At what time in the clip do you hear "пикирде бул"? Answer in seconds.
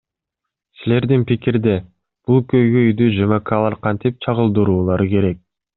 1.31-2.43